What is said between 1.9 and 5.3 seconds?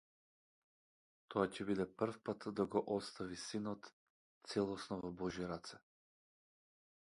првпат да го остави синот целосно во